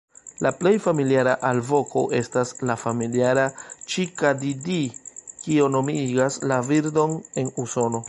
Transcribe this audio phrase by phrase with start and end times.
[0.43, 4.81] La plej familiara alvoko estas la familiara "ĉik-a-di-di-di"
[5.45, 7.99] kio nomigas la birdon en Usono.